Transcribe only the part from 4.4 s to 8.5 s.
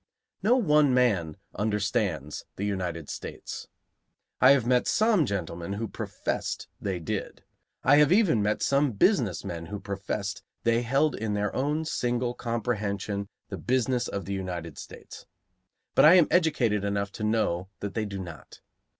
I have met some gentlemen who professed they did. I have even